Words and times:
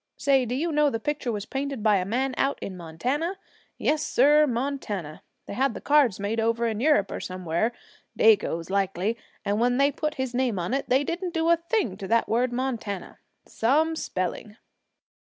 Say, 0.17 0.47
do 0.47 0.55
you 0.55 0.71
know 0.71 0.89
the 0.89 0.99
picture 0.99 1.31
was 1.31 1.45
painted 1.45 1.83
by 1.83 1.97
a 1.97 2.05
man 2.05 2.33
out 2.35 2.57
in 2.59 2.75
Montana? 2.75 3.37
Yes, 3.77 4.03
sir, 4.03 4.47
Montana. 4.47 5.21
They 5.45 5.53
had 5.53 5.75
the 5.75 5.79
cards 5.79 6.19
made 6.19 6.39
over 6.39 6.65
in 6.65 6.79
Europe 6.79 7.13
somewhere, 7.21 7.71
Dagoes, 8.17 8.71
likely, 8.71 9.15
and 9.45 9.59
when 9.59 9.77
they 9.77 9.91
put 9.91 10.15
his 10.15 10.33
name 10.33 10.57
on 10.57 10.73
it, 10.73 10.89
they 10.89 11.03
didn't 11.03 11.35
do 11.35 11.49
a 11.49 11.57
thing 11.69 11.97
to 11.97 12.07
that 12.07 12.27
word 12.27 12.51
Montana. 12.51 13.19
Some 13.45 13.95
spelling!' 13.95 14.57